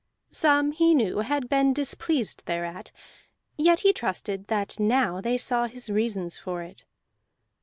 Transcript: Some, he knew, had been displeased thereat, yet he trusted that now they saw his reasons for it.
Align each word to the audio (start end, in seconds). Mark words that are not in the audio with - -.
Some, 0.31 0.71
he 0.71 0.95
knew, 0.95 1.19
had 1.19 1.47
been 1.47 1.73
displeased 1.75 2.47
thereat, 2.47 2.91
yet 3.55 3.81
he 3.81 3.93
trusted 3.93 4.47
that 4.47 4.79
now 4.79 5.21
they 5.21 5.37
saw 5.37 5.67
his 5.67 5.91
reasons 5.91 6.39
for 6.39 6.63
it. 6.63 6.85